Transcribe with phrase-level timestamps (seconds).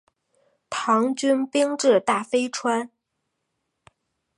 [0.67, 2.89] 唐军兵至大非川。